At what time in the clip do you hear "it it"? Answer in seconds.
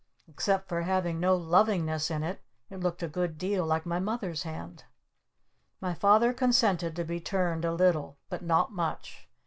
2.23-2.79